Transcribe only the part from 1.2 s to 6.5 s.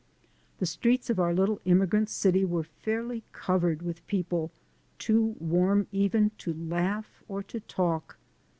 little immigrant city were fairly covered with people too warm even